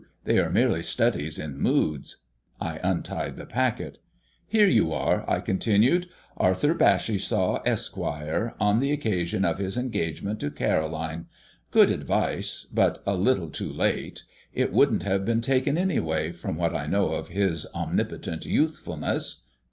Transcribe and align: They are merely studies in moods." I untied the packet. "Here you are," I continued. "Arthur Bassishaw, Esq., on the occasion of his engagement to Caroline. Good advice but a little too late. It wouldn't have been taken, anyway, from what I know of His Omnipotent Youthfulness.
They 0.23 0.39
are 0.39 0.49
merely 0.49 0.81
studies 0.81 1.37
in 1.37 1.59
moods." 1.61 2.23
I 2.59 2.79
untied 2.81 3.35
the 3.35 3.45
packet. 3.45 3.99
"Here 4.47 4.65
you 4.67 4.91
are," 4.91 5.23
I 5.29 5.41
continued. 5.41 6.09
"Arthur 6.37 6.73
Bassishaw, 6.73 7.61
Esq., 7.67 7.99
on 7.99 8.79
the 8.79 8.91
occasion 8.91 9.45
of 9.45 9.59
his 9.59 9.77
engagement 9.77 10.39
to 10.39 10.49
Caroline. 10.49 11.27
Good 11.69 11.91
advice 11.91 12.65
but 12.73 13.03
a 13.05 13.13
little 13.15 13.51
too 13.51 13.71
late. 13.71 14.23
It 14.55 14.73
wouldn't 14.73 15.03
have 15.03 15.23
been 15.23 15.41
taken, 15.41 15.77
anyway, 15.77 16.31
from 16.31 16.57
what 16.57 16.75
I 16.75 16.87
know 16.87 17.09
of 17.11 17.27
His 17.27 17.67
Omnipotent 17.75 18.47
Youthfulness. 18.47 19.43